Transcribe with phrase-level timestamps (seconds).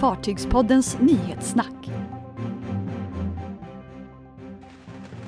[0.00, 1.90] Fartygspoddens nyhetssnack.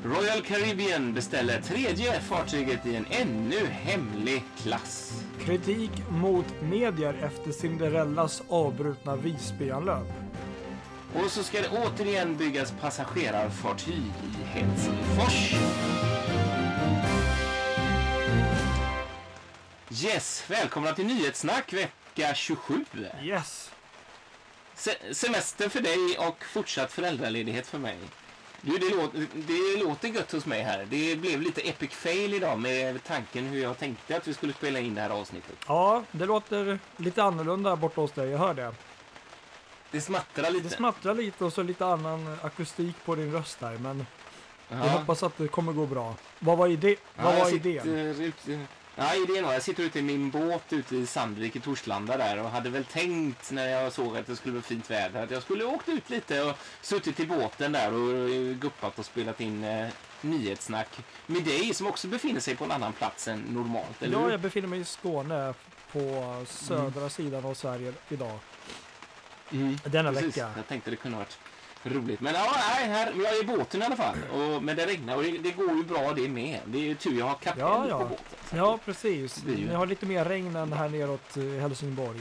[0.04, 5.24] Royal Caribbean beställer tredje fartyget i en ännu hemlig klass.
[5.40, 10.12] Kritik mot medier efter Cinderellas avbrutna Visbyanlöp.
[11.14, 15.54] Och så ska det återigen byggas passagerarfartyg i Helsingfors.
[20.04, 22.84] Yes, välkomna till Nyhetssnack vecka 27.
[23.22, 23.70] Yes!
[24.82, 27.98] Se semester för dig och fortsatt föräldraledighet för mig.
[28.60, 30.86] Du, det, låter, det låter gött hos mig här.
[30.90, 34.78] Det blev lite epic fail idag med tanken hur jag tänkte att vi skulle spela
[34.78, 35.56] in det här avsnittet.
[35.66, 38.74] Ja, det låter lite annorlunda borta hos dig, jag hör det.
[39.90, 40.68] Det smattrar lite.
[40.68, 44.06] Det smattrar lite och så lite annan akustik på din röst här, men
[44.68, 44.76] Ja.
[44.78, 46.14] jag hoppas att det kommer gå bra.
[46.38, 47.88] Vad var, ide Ja, vad var sitter idén?
[48.20, 52.16] Ute, ja, idén var jag sitter ute i min båt ute i Sandvik i Torslanda
[52.16, 55.30] där och hade väl tänkt när jag såg att det skulle bli fint väder att
[55.30, 59.64] jag skulle åkt ut lite och suttit i båten där och guppat och spelat in
[59.64, 59.88] eh,
[60.20, 60.88] nyhetssnack
[61.26, 64.40] med dig som också befinner sig på en annan plats än normalt, eller Ja, jag
[64.40, 65.54] befinner mig i Skåne
[65.92, 68.38] på södra sidan av Sverige idag.
[69.52, 70.36] Mm, Denna precis.
[70.36, 70.50] vecka.
[70.56, 71.38] Jag tänkte det kunde varit
[71.84, 72.20] roligt.
[72.20, 74.16] Men ja, nej, här, jag är i båten i alla fall.
[74.32, 76.60] Och, men det regnar och det, det går ju bra det med.
[76.64, 77.98] Det är ju tur jag har kapten Ja, ja.
[77.98, 78.24] på båten.
[78.54, 79.42] Ja, precis.
[79.42, 82.20] Blir ju- Ni har lite mer regn än här neråt eh, Helsingborg.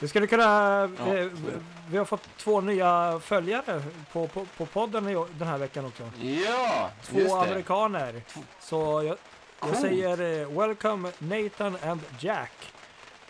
[0.00, 0.44] Det skulle kunna...
[0.98, 1.26] Ja, eh,
[1.90, 5.04] vi har fått två nya följare på, på, på podden
[5.38, 6.10] den här veckan också.
[6.22, 8.22] Ja, Två amerikaner.
[8.60, 9.16] Så jag,
[9.70, 12.52] jag säger eh, welcome Nathan and Jack.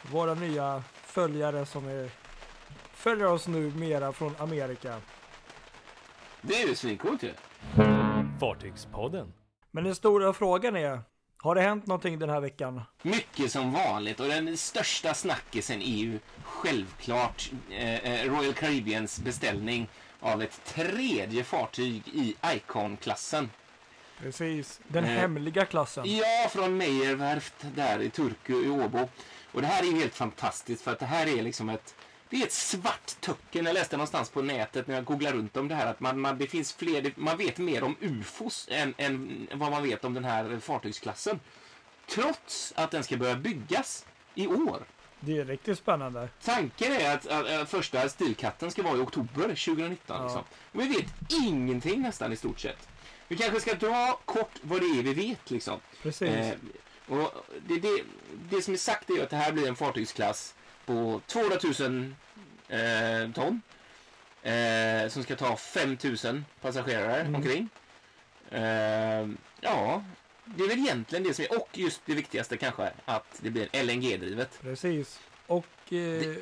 [0.02, 2.10] Våra nya följare som är,
[2.98, 5.00] följer oss nu mera från Amerika.
[6.40, 7.32] Det är ju svincoolt ju.
[8.40, 9.32] Fartygspodden.
[9.70, 11.00] Men den stora frågan är,
[11.38, 12.82] har det hänt någonting den här veckan?
[13.02, 19.88] Mycket som vanligt och den största snackisen är ju självklart eh, eh, Royal Caribbeans beställning
[20.20, 23.50] av ett tredje fartyg i Icon-klassen.
[24.20, 24.80] Precis.
[24.88, 26.04] Den Eh, hemliga klassen.
[26.06, 29.08] Ja, från Meyerwerft där i Turku i Åbo.
[29.52, 31.94] Och det här är ju helt fantastiskt för att det här är liksom ett
[32.30, 33.66] det är ett svart töcken.
[33.66, 36.38] Jag läste någonstans på nätet när jag googlade runt om det här att man, man,
[36.38, 40.24] det finns fler, man vet mer om UFOs än, än vad man vet om den
[40.24, 41.40] här fartygsklassen.
[42.06, 44.82] Trots att den ska börja byggas i år.
[45.20, 46.28] Det är riktigt spännande.
[46.44, 49.96] Tanken är att, att, att första stilkatten ska vara i oktober 2019.
[50.08, 50.24] Ja.
[50.24, 50.42] Liksom.
[50.72, 52.88] Vi vet ingenting nästan i stort sett.
[53.28, 55.80] Vi kanske ska dra kort vad det är vi vet liksom.
[56.02, 56.28] Precis.
[56.28, 56.54] Eh,
[57.06, 58.02] och det, det,
[58.50, 60.54] det som är sagt är att det här blir en fartygsklass
[60.88, 62.14] på 200 000
[62.68, 63.62] eh, ton.
[64.42, 67.34] Eh, som ska ta 5 000 passagerare Mm.
[67.34, 67.68] omkring.
[68.50, 69.28] Eh,
[69.60, 70.02] ja,
[70.44, 73.68] det är väl egentligen det som är, och just det viktigaste kanske, att det blir
[73.72, 74.58] LNG-drivet.
[74.62, 75.20] Precis.
[75.46, 76.36] Och, eh,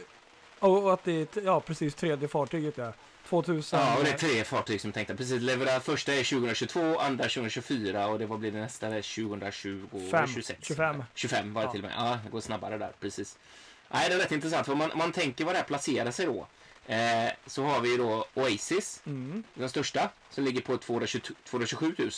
[0.59, 2.93] och att det är, ja precis, tredje fartyget ja.
[3.29, 3.79] 2000.
[3.81, 5.15] Ja, och det är tre fartyg som är tänkta.
[5.15, 8.89] Precis, leverera första är 2022, andra 2024 och det vad blir det nästa?
[8.89, 10.27] Det är 2020, Fem.
[10.27, 10.59] 26.
[10.69, 11.05] 25.
[11.15, 11.73] 25 var det Ja.
[11.73, 11.95] till och med.
[11.99, 13.39] Ja, det går snabbare där, precis.
[13.89, 16.47] Nej, det är rätt intressant för man, man tänker var det här placerar sig då.
[16.87, 19.45] Eh, så har vi då Oasis, Mm.
[19.55, 22.11] den största, som ligger på 220, 227 000.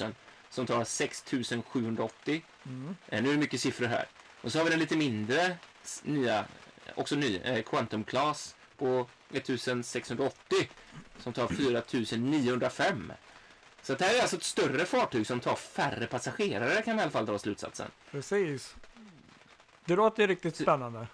[0.51, 1.25] Som tar 6
[1.69, 2.43] 780.
[2.67, 2.97] Mm.
[3.09, 4.07] Eh, nu är det mycket siffror här.
[4.41, 5.57] Och så har vi den lite mindre,
[6.03, 6.45] nya,
[6.95, 10.69] också ny, eh, Quantum Class på 1680
[11.19, 13.13] som tar 4905.
[13.83, 17.03] Så det här är alltså ett större fartyg som tar färre passagerare kan man i
[17.03, 17.91] alla fall dra slutsatsen.
[18.11, 18.75] Precis.
[19.85, 21.07] Det låter riktigt spännande.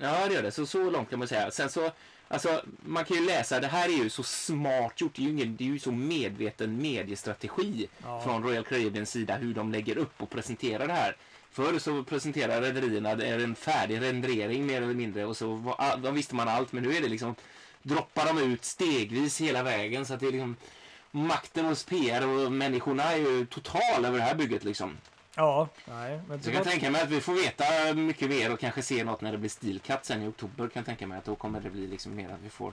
[0.00, 0.50] Ja, det gör det.
[0.50, 1.50] Så, så långt kan man säga.
[1.50, 1.90] Sen så,
[2.28, 5.14] alltså, man kan ju läsa, det här är ju så smart gjort.
[5.14, 8.20] Det är ju, ingen, det är ju så medveten mediestrategi Ja.
[8.24, 11.16] från Royal Caribbeans sida hur de lägger upp och presenterar det här.
[11.52, 16.34] Förr så presenterar rederierna en färdig rendering mer eller mindre och så var, då visste
[16.34, 17.34] man allt men nu är det liksom
[17.82, 20.56] droppar de ut stegvis hela vägen så att det är liksom
[21.10, 24.96] makten hos PR och människorna är ju total över det här bygget liksom.
[25.36, 26.20] Ja, nej.
[26.28, 29.20] Men jag kan tänka mig att vi får veta mycket mer och kanske se något
[29.20, 31.70] när det blir stilkatt sen i oktober kan jag tänka mig att då kommer det
[31.70, 32.72] bli liksom mer att vi får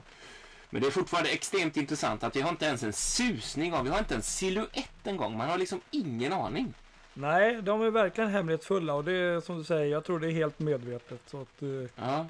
[0.70, 3.90] men det är fortfarande extremt intressant att vi har inte ens en susning av, vi
[3.90, 5.36] har inte en silhuett en gång.
[5.38, 6.74] Man har liksom ingen aning.
[7.14, 10.32] nej, de är verkligen hemlighetsfulla och det är som du säger, jag tror det är
[10.32, 11.20] helt medvetet.
[11.26, 12.26] Så att, eh, Ja,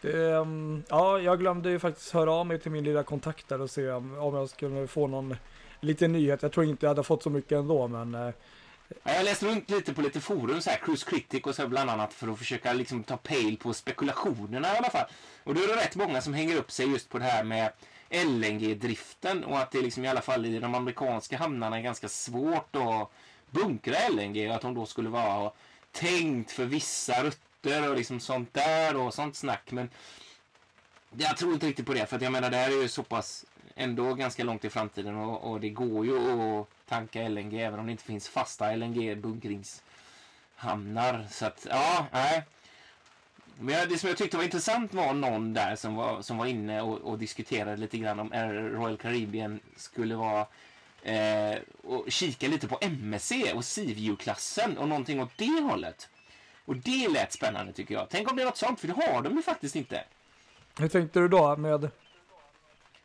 [0.00, 3.60] det, ehm, ja, jag glömde ju faktiskt höra av mig till min lilla kontakt där
[3.60, 5.36] och se om, om jag skulle få någon
[5.80, 6.42] liten nyhet.
[6.42, 8.34] Jag tror inte jag hade fått så mycket ändå, men eh,
[9.02, 11.90] Ja, Jag läste runt lite på lite forum, så här, Cruise Critic och så bland
[11.90, 15.06] annat för att försöka liksom ta pejl på spekulationerna i alla fall.
[15.44, 17.72] Och då är det rätt många som hänger upp sig just på det här med
[18.10, 22.76] LNG-driften och att det liksom i alla fall i de amerikanska hamnarna är ganska svårt
[22.76, 23.10] att
[23.50, 25.52] bunkra LNG och att de då skulle vara
[25.92, 29.72] tänkt för vissa rutter och liksom sånt där och sånt snack.
[29.72, 29.90] Men
[31.16, 33.02] Jag tror inte riktigt på det, för att jag menar det här är ju så
[33.02, 33.44] pass
[33.76, 37.86] ändå ganska långt i framtiden och, och det går ju att tanka LNG även om
[37.86, 41.26] det inte finns fasta LNG-bunkringshamnar.
[41.30, 42.42] Så att, ja, nej.
[43.58, 46.82] Men det som jag tyckte var intressant var någon där som var, som var inne
[46.82, 50.46] och, och diskuterade lite grann om eh, Royal Caribbean skulle vara
[51.02, 56.08] eh, och kika lite på MSC och Seaview-klassen och någonting åt det hållet.
[56.64, 58.06] Och det lät spännande tycker jag.
[58.10, 60.04] Tänk om det är något sånt, för det har de ju faktiskt inte.
[60.78, 61.90] Hur tänkte du då med?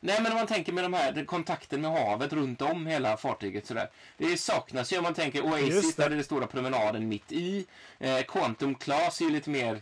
[0.02, 3.68] Nej, men om man tänker med de här kontakten med havet runt om hela fartyget
[3.68, 3.90] sådär.
[4.18, 7.66] Det saknas ju om man tänker Oasis, där är det stora promenaden mitt i.
[8.00, 9.82] Eh, Quantum Class är ju lite mer,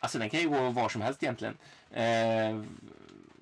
[0.00, 1.56] alltså den kan ju gå var som helst egentligen.
[1.90, 2.62] Eh,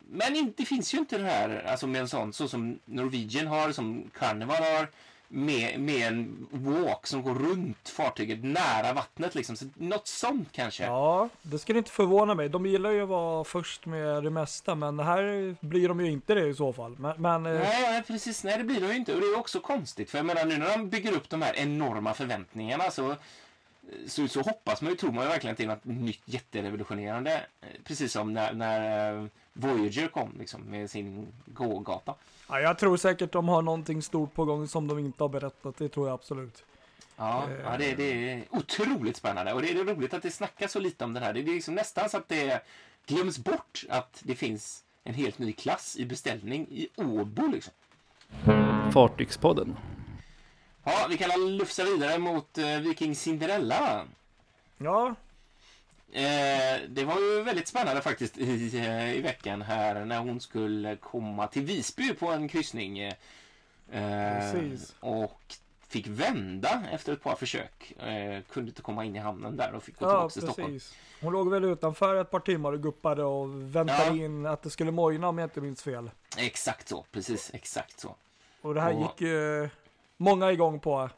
[0.08, 3.72] men inte, finns ju inte det här, alltså med en sån, så som Norwegian har,
[3.72, 4.88] som Carnival har
[5.34, 9.56] med, med en walk som går runt fartyget nära vattnet liksom.
[9.56, 10.84] Så något sånt kanske.
[10.84, 12.48] Ja, det skulle inte förvåna mig.
[12.48, 16.34] De gillar ju att vara först med det mesta, men här blir de ju inte
[16.34, 16.96] det i så fall.
[16.98, 18.44] Men, men eh, nej, nej, precis.
[18.44, 19.14] Nej, det blir de ju inte.
[19.14, 20.10] Och det är också konstigt.
[20.10, 23.16] För jag menar, nu när de bygger upp de här enorma förväntningarna så
[24.06, 27.32] så, så hoppas man ju, tror man ju verkligen till något nytt jätterevolutionerande.
[27.60, 32.14] Eh, precis som när, när eh, Voyager kom liksom, med sin gågata.
[32.48, 35.76] Ja, jag tror säkert de har någonting stort på gång som de inte har berättat.
[35.76, 36.64] Det tror jag absolut.
[37.16, 37.60] Ja, eh.
[37.64, 39.52] ja det, det, är otroligt spännande.
[39.52, 41.32] Och det är roligt att det snackas så lite om det här.
[41.32, 42.62] Det är liksom nästan så att det
[43.06, 47.46] glöms bort att det finns en helt ny klass i beställning i Åbo.
[47.46, 47.72] Liksom.
[48.92, 49.76] Fartygspodden.
[50.84, 54.04] Ja, vi kan lufsa vidare mot uh, Viking Cinderella.
[54.78, 55.14] Ja,
[56.12, 60.96] Eh, det var ju väldigt spännande faktiskt i, eh, i veckan här när hon skulle
[60.96, 62.98] komma till Visby på en kryssning.
[62.98, 63.14] Eh,
[63.90, 64.94] Precis.
[65.00, 65.56] Och
[65.94, 67.92] fick vända efter ett par försök.
[67.92, 70.80] Eh, kunde inte komma in i hamnen där och fick gå ja, tillbaka till Stockholm.
[71.20, 74.24] Hon låg väl utanför ett par timmar och guppade och väntade ja.
[74.24, 76.10] in att det skulle mojna om jag inte minns fel.
[76.36, 78.16] Exakt så, precis exakt så.
[78.60, 79.00] Och det här och...
[79.00, 79.68] gick ju
[80.16, 81.10] många igång på.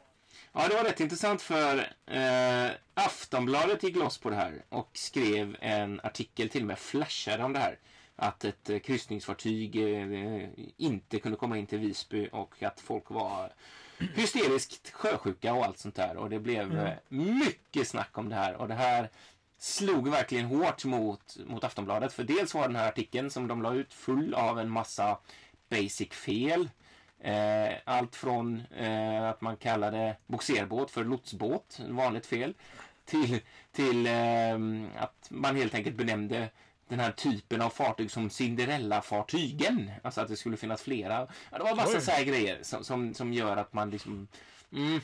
[0.59, 5.57] Ja, det var rätt intressant för eh, Aftonbladet gick loss på det här och skrev
[5.59, 7.79] en artikel, till och med flashade om det här.
[8.15, 13.53] Att ett eh, kryssningsfartyg eh, inte kunde komma in till Visby och att folk var
[14.15, 16.17] hysteriskt sjösjuka och allt sånt där.
[16.17, 16.85] Och det blev mm.
[16.85, 18.55] Eh, mycket snack om det här.
[18.55, 19.09] Och det här
[19.59, 22.13] slog verkligen hårt mot, mot Aftonbladet.
[22.13, 25.17] För dels var den här artikeln som de la ut full av en massa
[25.69, 26.69] basic fel.
[27.21, 32.53] Eh, allt från eh, att man kallade boxerbåt för lotsbåt, vanligt fel,
[33.05, 33.39] till,
[33.71, 36.49] till eh, att man helt enkelt benämnde
[36.87, 39.91] den här typen av fartyg som Cinderella-fartygen.
[40.03, 41.27] Alltså att det skulle finnas flera.
[41.51, 44.27] Ja, det var massa så här grejer som, som, som gör att man liksom...
[44.71, 45.01] Mm,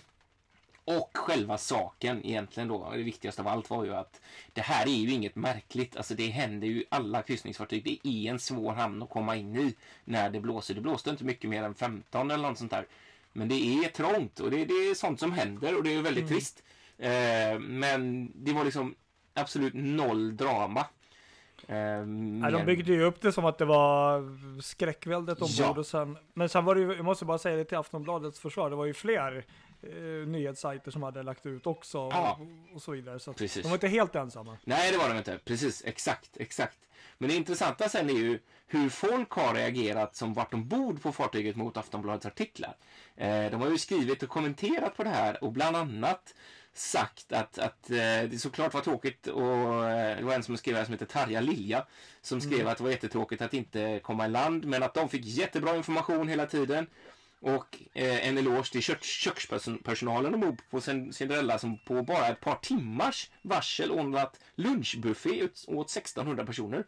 [0.86, 4.22] och själva saken egentligen då, det viktigaste av allt var ju att
[4.54, 5.98] det här är ju inget märkligt.
[5.98, 7.84] Alltså det händer ju alla kryssningsfartyg.
[7.84, 10.74] Det är en svår hamn att komma in i när det blåser.
[10.74, 12.88] Det blåste inte mycket mer än 15 eller något sånt där.
[13.34, 16.24] Men det är trångt och det, det är sånt som händer och det är väldigt
[16.24, 16.34] mm.
[16.34, 16.64] trist.
[16.98, 18.96] Eh, men det var liksom
[19.34, 20.86] absolut noll drama.
[21.68, 24.24] Eh, Nej, de byggde ju upp det som att det var
[24.62, 25.80] skräckväldet ombord ja.
[25.80, 28.70] och sen, men sen var det ju, jag måste bara säga det till Aftonbladets försvar,
[28.70, 29.46] det var ju fler
[29.84, 32.40] eh, nyhetssajter som hade lagt ut också ja.
[32.42, 33.20] och, och, så vidare.
[33.20, 34.58] Så de var inte helt ensamma.
[34.64, 35.40] Nej, det var de inte.
[35.46, 36.78] Precis, exakt, exakt.
[37.18, 41.56] Men det intressanta sen är ju hur folk har reagerat som varit ombord på fartyget
[41.56, 42.76] mot Aftonbladets artiklar.
[43.16, 46.34] Eh, de har ju skrivit och kommenterat på det här och bland annat
[46.74, 50.76] sagt att, att eh, det såklart var tråkigt och eh, det var en som skrev
[50.76, 51.86] här som heter Tarja Lilja
[52.22, 52.68] som skrev mm.
[52.68, 56.28] att det var jättetråkigt att inte komma i land men att de fick jättebra information
[56.28, 56.88] hela tiden
[57.44, 62.56] och eh, en eloge till kök kökspersonalen ombord på Cinderella som på bara ett par
[62.56, 66.86] timmars varsel ordnat lunchbuffé åt 1600 personer.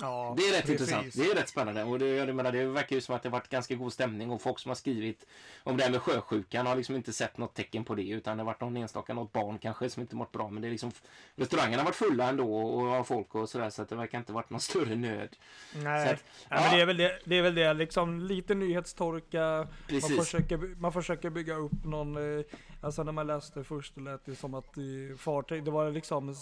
[0.00, 0.80] Ja, det är rätt precis.
[0.80, 1.14] intressant.
[1.14, 1.84] Det är rätt spännande.
[1.84, 4.42] Och det, jag menar, det verkar ju som att det varit ganska god stämning och
[4.42, 5.26] folk som har skrivit
[5.62, 8.42] om det här med sjösjukan har liksom inte sett något tecken på det utan det
[8.42, 10.50] har varit någon enstaka, något barn kanske som inte mått bra.
[10.50, 10.92] Men det är liksom
[11.36, 14.32] restaurangerna har varit fulla ändå och av folk och sådär så att det verkar inte
[14.32, 15.36] varit någon större nöd.
[15.74, 16.60] Nej, att, ja.
[16.60, 19.68] men det är väl det, det är väl det liksom lite nyhetstorka.
[19.90, 22.44] Man försöker, man försöker bygga upp någon, eh,
[22.80, 24.74] alltså när man läste först lät det som att
[25.18, 26.34] fartyg, det var liksom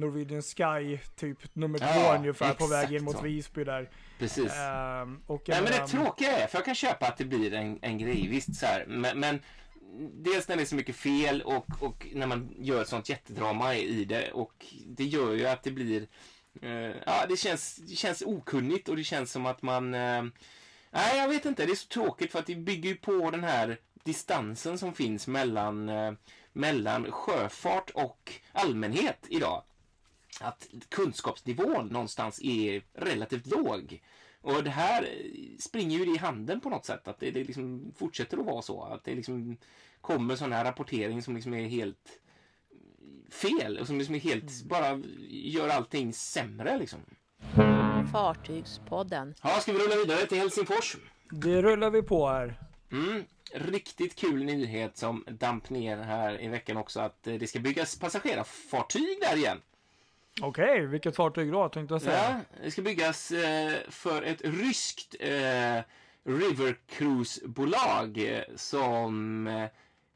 [0.00, 3.22] Norwegian Sky typ nummer ja, två ungefär på väg in mot så.
[3.22, 3.90] Visby där.
[4.18, 4.52] Precis.
[5.02, 7.78] Um, och Nej, men det tråkiga är, för jag kan köpa att det blir en,
[7.82, 9.40] en grej, visst så här, men, men
[10.12, 13.74] dels när det är så mycket fel och, och när man gör ett sånt jättedrama
[13.74, 16.06] i det och det gör ju att det blir
[16.64, 20.24] uh, ja, det känns, det känns okunnigt och det känns som att man uh,
[20.90, 23.44] nej, jag vet inte, det är så tråkigt för att det bygger ju på den
[23.44, 26.12] här distansen som finns mellan uh,
[26.52, 29.62] mellan sjöfart och allmänhet idag.
[30.42, 34.02] Att kunskapsnivån någonstans är relativt låg.
[34.40, 35.08] Och det här
[35.58, 37.08] springer ju i handen på något sätt.
[37.08, 38.82] Att det, det liksom fortsätter att vara så.
[38.82, 39.56] Att det liksom
[40.00, 42.20] kommer sån här rapportering som liksom är helt
[43.30, 43.78] fel.
[43.78, 44.68] Och som liksom är helt, mm.
[44.68, 47.00] bara gör allting sämre liksom.
[48.12, 49.34] Fartygspodden.
[49.42, 50.96] Ja, ska vi rulla vidare till Helsingfors?
[51.30, 52.60] Det rullar vi på här.
[52.92, 57.98] Mm, riktigt kul nyhet som damp ner här i veckan också att det ska byggas
[57.98, 59.58] passagerarfartyg där igen.
[60.42, 62.44] Okej, okay, vilket fartyg då tänkte jag säga?
[62.52, 65.80] Ja, det ska byggas eh, för ett ryskt eh,
[66.24, 69.68] River Cruise-bolag eh, som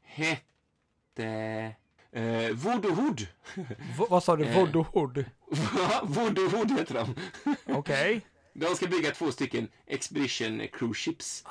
[0.03, 1.75] hette
[2.11, 3.15] eh, Voodoo
[4.09, 4.45] vad sa du?
[4.53, 4.85] Voodoo
[6.47, 7.15] Voodoo heter de.
[7.65, 7.77] Okej.
[7.77, 8.21] Okay.
[8.53, 11.45] De ska bygga två stycken Expedition Cruise Ships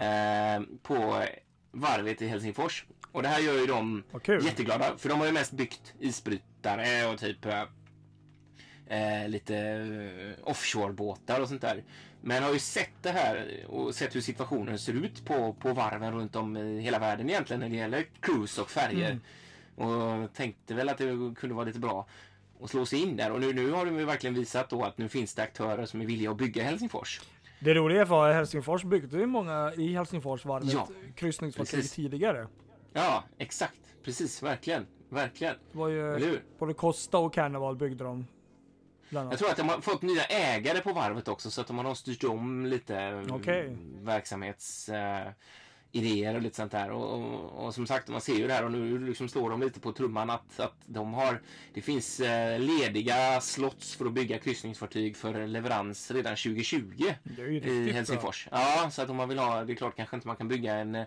[0.00, 1.24] eh, på
[1.70, 2.84] varvet i Helsingfors.
[3.12, 4.04] Och det här gör ju dem
[4.42, 7.46] jätteglada, för de har ju mest byggt isbrytare och typ
[8.88, 11.84] eh, lite eh, offshorebåtar och sånt där.
[12.20, 16.14] Men har ju sett det här och sett hur situationen ser ut på, på varven
[16.14, 19.10] runt om i hela världen egentligen när det gäller cruise och färger.
[19.10, 19.90] Mm.
[19.90, 22.06] Och tänkte väl att det kunde vara lite bra
[22.62, 23.32] att slå sig in där.
[23.32, 26.00] Och nu, nu har de ju verkligen visat då att nu finns det aktörer som
[26.00, 27.20] är villiga att bygga Helsingfors.
[27.60, 32.46] Det roliga var att Helsingfors byggde ju många i Helsingfors varvet ja, kryssningsfartyg tidigare.
[32.92, 33.80] Ja, exakt.
[34.04, 34.86] Precis, verkligen.
[35.08, 35.54] Verkligen.
[35.72, 38.26] Det var ju både Costa och Carnival byggde de
[39.10, 41.94] jag tror att de har fått nya ägare på varvet också så att de har
[41.94, 43.68] styrt om lite mm, okay.
[44.02, 46.90] verksamhetsidéer uh, och lite sånt där.
[46.90, 49.60] Och, och, och, som sagt, man ser ju det här och nu liksom slår de
[49.60, 51.42] lite på trumman att, att de har,
[51.74, 58.48] det finns uh, lediga slots för att bygga kryssningsfartyg för leverans redan 2020 i Helsingfors.
[58.50, 58.60] Bra.
[58.60, 60.74] Ja, så att om man vill ha, det är klart kanske inte man kan bygga
[60.74, 61.04] en uh,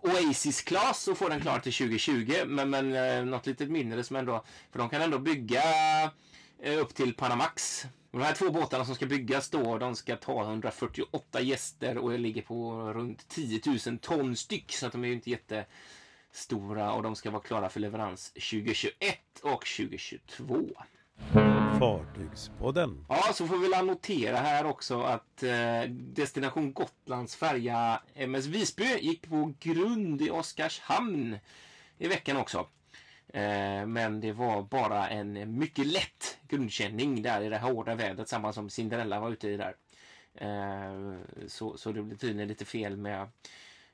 [0.00, 4.44] Oasis-klass och få den klar till 2020, men, men uh, något lite mindre som ändå,
[4.72, 5.62] för de kan ändå bygga
[6.02, 6.10] Eh,
[6.62, 7.86] upp till Panamax.
[8.10, 12.42] De här två båtarna som ska byggas då, de ska ta 148 gäster och ligger
[12.42, 14.72] på runt 10 000 ton styck.
[14.72, 18.94] Så att de är ju inte jättestora och de ska vara klara för leverans 2021
[19.42, 20.68] och 2022.
[21.78, 23.04] Fartygspodden.
[23.08, 29.28] Ja, så får vi notera här också att eh, Destination Gotlands färja MS Visby gick
[29.28, 31.38] på grund i Oskarshamn
[31.98, 32.66] i veckan också.
[33.28, 38.52] Eh, men det var bara en mycket lätt grundkänning där i det hårda vädret, samma
[38.52, 39.74] som Cinderella var ute i där.
[40.34, 41.16] Eh,
[41.46, 43.28] så, så det blir tydligen lite fel med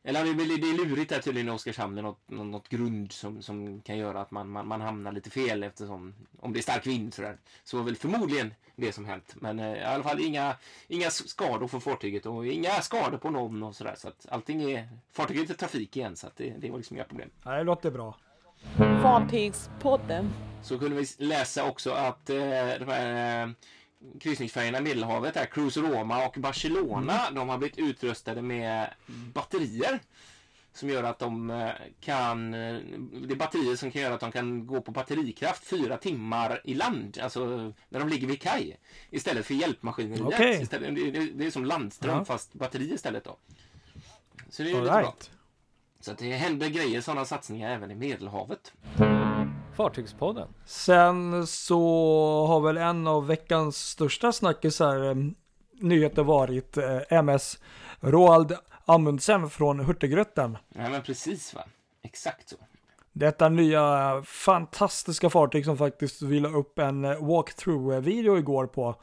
[0.07, 3.81] eller det, det är lurigt där tydligen i Oskarshamn med något, något grund som, som
[3.81, 7.15] kan göra att man, man, man hamnar lite fel eftersom om det är stark vind
[7.15, 7.39] sådär.
[7.65, 9.35] Så var väl förmodligen det som hänt.
[9.35, 10.57] Men eh, i alla fall inga,
[10.89, 13.95] inga skador för fartyget och inga skador på någon och sådär.
[13.97, 16.97] Så att allting är, fartyget är i trafik igen så att det, det var liksom
[16.97, 17.31] inga problem.
[17.45, 18.17] Nej, det låter bra.
[19.03, 20.31] Fartygspodden.
[20.63, 22.37] Så kunde vi läsa också att eh,
[22.79, 23.51] de här eh,
[24.21, 27.35] kryssningsfärjorna i Medelhavet, här, Cruise Roma och Barcelona, mm.
[27.35, 28.95] de har blivit utrustade med
[29.35, 30.01] batterier.
[30.73, 32.77] Som gör att de eh, kan, eh,
[33.27, 36.75] det är batterier som kan göra att de kan gå på batterikraft fyra timmar i
[36.75, 37.47] land, alltså
[37.89, 38.79] när de ligger vid kaj.
[39.11, 40.27] Istället för hjälpmaskineriet.
[40.27, 40.63] Okay.
[40.63, 42.25] Istället, det, det, är som landström ja.
[42.25, 43.39] fast batteri istället då.
[44.49, 45.31] Så det är All lite right.
[45.31, 45.35] bra.
[46.05, 48.73] Så att det händer grejer, sådana satsningar även i Medelhavet.
[49.77, 50.49] Fartygspodden.
[50.67, 51.81] Sen så
[52.47, 55.15] har väl en av veckans största snackisar eh,
[55.81, 57.59] nyheter varit eh, MS
[58.01, 60.59] Roald Amundsen från Hurtigruten.
[60.69, 61.65] Ja men precis va,
[62.03, 62.57] exakt så.
[63.13, 68.97] Detta nya fantastiska fartyg som faktiskt vi la upp en eh, walkthrough-video igår på.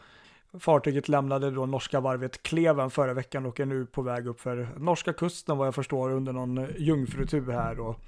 [0.60, 4.70] Fartyget lämnade då norska varvet Kleven förra veckan och är nu på väg upp för
[4.77, 7.79] norska kusten vad jag förstår under någon jungfrutur här.
[7.79, 8.00] Och,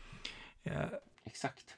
[0.64, 0.74] eh,
[1.26, 1.76] Exakt.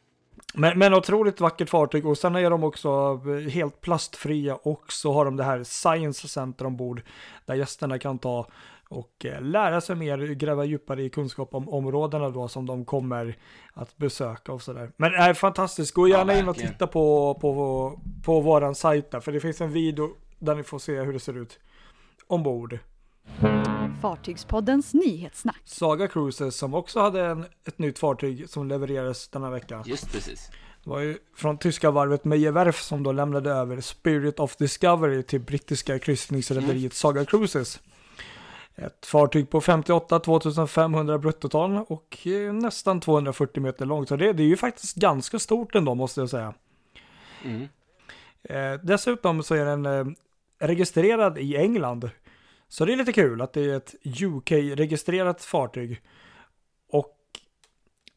[0.53, 3.17] Men, men otroligt vackert fartyg och sen är de också
[3.49, 7.01] helt plastfria och så har de det här Science Center ombord
[7.45, 8.47] där gästerna kan ta
[8.89, 13.37] och eh, lära sig mer, gräva djupare i kunskap om områdena då som de kommer
[13.73, 14.91] att besöka och sådär.
[14.97, 19.11] Men det är fantastiskt, gå gärna ja, in och titta på, på, på våran sajt
[19.11, 20.09] där, för det finns en video
[20.45, 21.59] där ni får se hur det ser ut
[22.27, 22.79] ombord.
[24.01, 25.61] Fartygspoddens nyhetssnack.
[25.63, 29.83] Saga Cruises som också hade en, ett nytt fartyg som levererades denna vecka.
[29.85, 30.49] Just precis.
[30.83, 35.41] Det var ju från tyska varvet Meyerwerf som då lämnade över Spirit of Discovery till
[35.41, 36.91] brittiska kryssningsrederiet mm.
[36.91, 37.79] Saga Cruises.
[38.75, 44.09] Ett fartyg på 58 2500 bruttoton och eh, nästan 240 meter långt.
[44.09, 46.53] Så det, det är ju faktiskt ganska stort ändå måste jag säga.
[47.43, 47.67] Mm.
[48.43, 50.05] Eh, dessutom så är den eh,
[50.59, 52.09] registrerad i England.
[52.67, 56.01] Så det är lite kul att det är ett UK-registrerat fartyg.
[56.91, 57.15] Och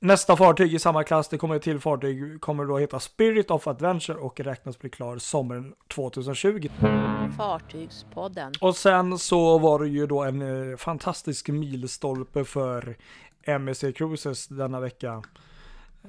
[0.00, 3.66] Nästa fartyg i samma klass, det kommer ett till fartyg, kommer då heta Spirit of
[3.66, 6.68] Adventure och räknas bli klar sommaren 2020.
[7.36, 8.52] Fartygspodden.
[8.60, 12.96] Och sen så var det ju då en eh, fantastisk milstolpe för
[13.42, 15.22] MSC Cruises denna vecka.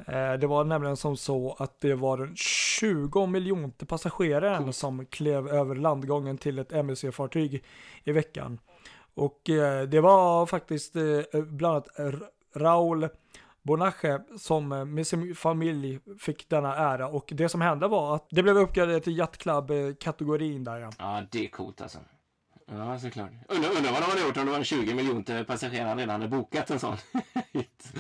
[0.08, 4.74] Eh, det var nämligen som så att det var den 20 miljonte passageraren cool.
[4.74, 7.63] som klev över landgången till ett MSC-fartyg
[8.03, 8.60] i veckan.
[9.13, 12.20] Och eh, det var faktiskt eh, bland annat
[12.56, 13.10] Raul
[13.62, 18.44] Bonache som med sin familj fick denna ära och det som hände var att det
[18.44, 20.91] blev uppgraderat till Yacht Club-kategorin där ja.
[20.98, 22.00] Ja, det är coolt alltså.
[22.72, 23.32] Ja, såklart.
[23.48, 26.27] Undrar, undrar vad de hade gjort om det var en 20 miljoner passagerare redan hade
[26.27, 26.98] bokat en sån
[27.53, 27.94] hit.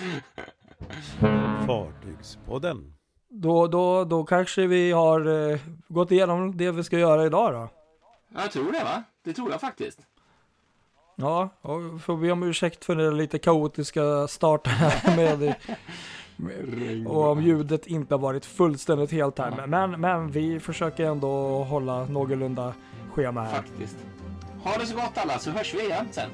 [1.67, 2.93] Fartygspodden.
[3.29, 7.69] Då, då, då kanske vi har eh, gått igenom det vi ska göra idag då.
[8.41, 9.03] Jag tror det va?
[9.23, 9.99] Det tror jag faktiskt.
[11.15, 15.55] Ja, och får be om ursäkt för den lite kaotiska starten här med,
[16.35, 19.67] med och om ljudet inte har varit fullständigt helt här.
[19.67, 22.73] Men, men vi försöker ändå hålla någorlunda
[23.13, 23.55] schema här.
[23.55, 23.97] Faktiskt.
[24.63, 26.29] Ha det så gott alla så hörs vi igen sen.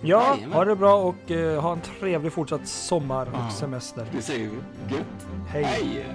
[0.00, 0.52] Ja, Jajamän.
[0.52, 4.06] ha det bra och uh, ha en trevlig fortsatt sommar och semester.
[4.12, 4.94] Det säger vi.
[4.94, 5.26] Gött.
[5.48, 5.64] Hej.
[5.64, 6.06] Hej.